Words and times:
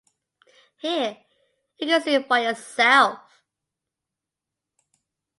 Here, 0.79 1.15
you 1.77 1.85
can 1.85 2.01
see 2.01 2.17
for 2.23 2.39
yourself. 2.39 3.19